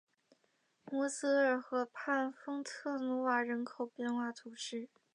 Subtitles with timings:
[0.85, 4.89] 摩泽尔河畔丰特努瓦人口变化图示